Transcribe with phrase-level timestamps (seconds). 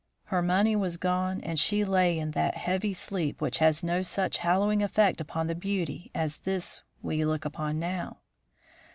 [0.23, 4.39] Her money was gone, and she lay in that heavy sleep which has no such
[4.39, 8.17] hallowing effect upon the beauty as this we look upon now.